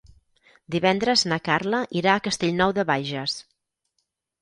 Divendres 0.75 1.25
na 1.33 1.39
Carla 1.49 1.83
irà 2.03 2.17
a 2.17 2.25
Castellnou 2.31 2.77
de 2.81 2.89
Bages. 2.93 3.41